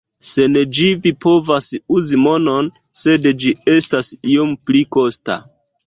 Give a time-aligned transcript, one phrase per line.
[0.27, 1.67] Sen ĝi, vi povas
[1.99, 2.73] uzi monon,
[3.05, 5.43] sed ĝi estas iom pli kosta.